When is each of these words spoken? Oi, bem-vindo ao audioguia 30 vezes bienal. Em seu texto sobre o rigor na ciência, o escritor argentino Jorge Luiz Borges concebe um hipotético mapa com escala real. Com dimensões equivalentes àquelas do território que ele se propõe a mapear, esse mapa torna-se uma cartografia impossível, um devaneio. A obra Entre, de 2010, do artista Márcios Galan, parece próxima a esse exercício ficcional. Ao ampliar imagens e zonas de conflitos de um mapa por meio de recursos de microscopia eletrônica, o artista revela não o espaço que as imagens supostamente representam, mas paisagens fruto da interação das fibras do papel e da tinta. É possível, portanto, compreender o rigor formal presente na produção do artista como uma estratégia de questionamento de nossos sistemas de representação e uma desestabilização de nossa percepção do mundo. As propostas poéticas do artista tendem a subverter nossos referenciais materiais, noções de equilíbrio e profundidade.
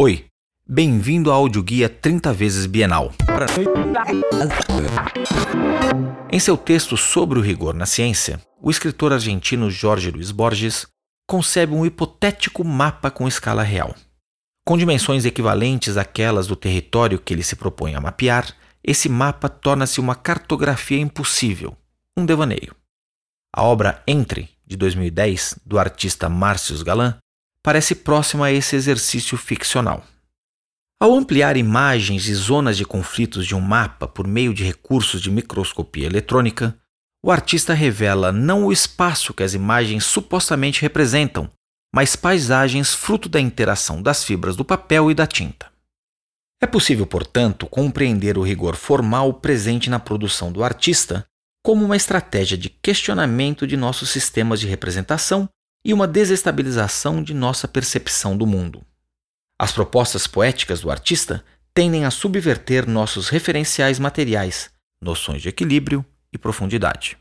Oi, 0.00 0.26
bem-vindo 0.64 1.28
ao 1.28 1.38
audioguia 1.40 1.88
30 1.88 2.32
vezes 2.32 2.66
bienal. 2.66 3.10
Em 6.30 6.38
seu 6.38 6.56
texto 6.56 6.96
sobre 6.96 7.36
o 7.36 7.42
rigor 7.42 7.74
na 7.74 7.84
ciência, 7.84 8.40
o 8.62 8.70
escritor 8.70 9.12
argentino 9.12 9.68
Jorge 9.68 10.12
Luiz 10.12 10.30
Borges 10.30 10.86
concebe 11.28 11.74
um 11.74 11.84
hipotético 11.84 12.62
mapa 12.62 13.10
com 13.10 13.26
escala 13.26 13.64
real. 13.64 13.92
Com 14.64 14.78
dimensões 14.78 15.24
equivalentes 15.24 15.96
àquelas 15.96 16.46
do 16.46 16.54
território 16.54 17.18
que 17.18 17.34
ele 17.34 17.42
se 17.42 17.56
propõe 17.56 17.96
a 17.96 18.00
mapear, 18.00 18.54
esse 18.84 19.08
mapa 19.08 19.48
torna-se 19.48 19.98
uma 19.98 20.14
cartografia 20.14 21.00
impossível, 21.00 21.76
um 22.16 22.24
devaneio. 22.24 22.72
A 23.52 23.64
obra 23.64 24.00
Entre, 24.06 24.48
de 24.64 24.76
2010, 24.76 25.58
do 25.66 25.76
artista 25.76 26.28
Márcios 26.28 26.84
Galan, 26.84 27.18
parece 27.62 27.94
próxima 27.94 28.46
a 28.46 28.52
esse 28.52 28.76
exercício 28.76 29.36
ficcional. 29.36 30.04
Ao 31.00 31.14
ampliar 31.14 31.56
imagens 31.56 32.26
e 32.26 32.34
zonas 32.34 32.76
de 32.76 32.84
conflitos 32.84 33.46
de 33.46 33.54
um 33.54 33.60
mapa 33.60 34.08
por 34.08 34.26
meio 34.26 34.52
de 34.52 34.64
recursos 34.64 35.20
de 35.20 35.30
microscopia 35.30 36.06
eletrônica, 36.06 36.76
o 37.24 37.30
artista 37.30 37.72
revela 37.74 38.32
não 38.32 38.64
o 38.64 38.72
espaço 38.72 39.32
que 39.32 39.42
as 39.42 39.54
imagens 39.54 40.04
supostamente 40.04 40.82
representam, 40.82 41.50
mas 41.94 42.16
paisagens 42.16 42.94
fruto 42.94 43.28
da 43.28 43.40
interação 43.40 44.02
das 44.02 44.24
fibras 44.24 44.56
do 44.56 44.64
papel 44.64 45.10
e 45.10 45.14
da 45.14 45.26
tinta. 45.26 45.70
É 46.60 46.66
possível, 46.66 47.06
portanto, 47.06 47.66
compreender 47.66 48.36
o 48.36 48.42
rigor 48.42 48.74
formal 48.74 49.32
presente 49.34 49.88
na 49.88 50.00
produção 50.00 50.50
do 50.50 50.64
artista 50.64 51.24
como 51.64 51.84
uma 51.84 51.96
estratégia 51.96 52.58
de 52.58 52.68
questionamento 52.68 53.66
de 53.66 53.76
nossos 53.76 54.10
sistemas 54.10 54.58
de 54.58 54.66
representação 54.66 55.48
e 55.84 55.92
uma 55.92 56.06
desestabilização 56.06 57.22
de 57.22 57.32
nossa 57.32 57.68
percepção 57.68 58.36
do 58.36 58.46
mundo. 58.46 58.82
As 59.58 59.72
propostas 59.72 60.26
poéticas 60.26 60.80
do 60.80 60.90
artista 60.90 61.44
tendem 61.74 62.04
a 62.04 62.10
subverter 62.10 62.88
nossos 62.88 63.28
referenciais 63.28 63.98
materiais, 63.98 64.70
noções 65.00 65.42
de 65.42 65.48
equilíbrio 65.48 66.04
e 66.32 66.38
profundidade. 66.38 67.16